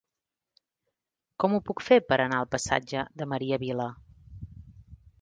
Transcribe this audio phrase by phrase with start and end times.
[1.43, 3.91] Com ho puc fer per anar al passatge de Maria Vila?